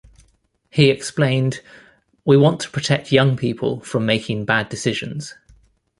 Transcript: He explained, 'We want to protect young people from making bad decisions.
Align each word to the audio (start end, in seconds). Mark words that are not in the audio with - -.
He 0.71 0.89
explained, 0.89 1.59
'We 2.25 2.37
want 2.37 2.59
to 2.61 2.71
protect 2.71 3.11
young 3.11 3.37
people 3.37 3.81
from 3.81 4.03
making 4.03 4.45
bad 4.45 4.67
decisions. 4.67 5.35